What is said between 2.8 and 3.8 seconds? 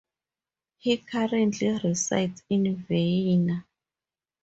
Vienna.